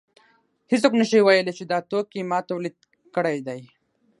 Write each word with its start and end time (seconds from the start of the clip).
هېڅوک 0.71 0.93
نشي 0.99 1.19
ویلی 1.23 1.53
چې 1.57 1.63
دا 1.71 1.77
توکی 1.89 2.21
ما 2.29 2.39
تولید 2.49 2.75
کړی 3.15 3.37
دی 3.47 3.61